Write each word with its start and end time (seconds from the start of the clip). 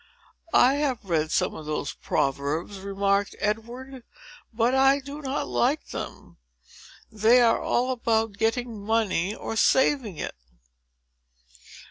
"I 0.55 0.73
have 0.77 1.05
read 1.07 1.29
some 1.31 1.53
of 1.53 1.67
those 1.67 1.93
proverbs," 1.93 2.79
remarked 2.79 3.35
Edward; 3.37 4.01
"but 4.51 4.73
I 4.73 4.97
do 4.99 5.21
not 5.21 5.47
like 5.47 5.89
them. 5.89 6.37
They 7.11 7.39
are 7.39 7.61
all 7.61 7.91
about 7.91 8.39
getting 8.39 8.83
money, 8.83 9.35
or 9.35 9.55
saving 9.55 10.17
it." 10.17 10.33